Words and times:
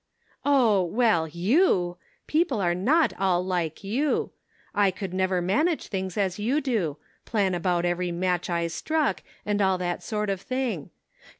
"Oh, 0.43 0.81
well, 0.83 1.27
you! 1.27 1.97
People 2.25 2.59
are 2.59 2.73
not 2.73 3.13
all 3.19 3.45
like 3.45 3.83
you. 3.83 4.31
I 4.73 4.91
never 5.11 5.37
could 5.41 5.45
manage 5.45 5.89
things 5.89 6.17
as 6.17 6.39
you 6.39 6.59
do— 6.59 6.97
plan 7.25 7.53
about 7.53 7.85
every 7.85 8.11
match 8.11 8.49
I 8.49 8.65
struck, 8.65 9.21
and 9.45 9.61
all 9.61 9.77
that 9.77 10.01
sort 10.01 10.31
of 10.31 10.41
thing. 10.41 10.89